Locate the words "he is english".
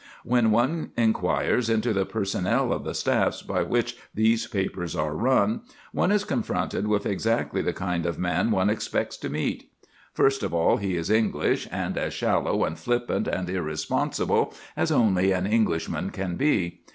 10.77-11.67